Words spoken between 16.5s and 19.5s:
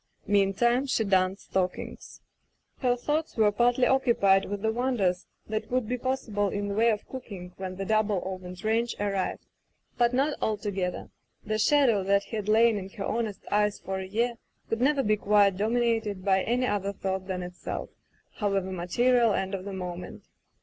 other thought than itself, however material